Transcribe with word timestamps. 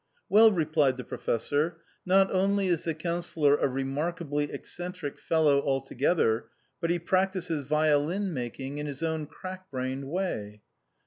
"Well," 0.29 0.51
replied 0.51 0.97
the 0.97 1.03
Professor, 1.03 1.77
"not 2.07 2.33
only 2.33 2.65
is 2.69 2.85
the 2.85 2.95
Councillor 2.95 3.55
a 3.57 3.67
remarkably 3.67 4.51
eccentric 4.51 5.19
fellow 5.19 5.61
altogether, 5.61 6.47
but 6.79 6.89
he 6.89 6.97
practises 6.97 7.65
violin 7.65 8.33
making 8.33 8.79
in 8.79 8.87
his 8.87 9.03
own 9.03 9.27
crack 9.27 9.69
brained 9.69 10.05
way." 10.09 10.63